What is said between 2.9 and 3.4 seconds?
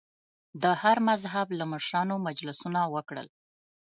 وکړل.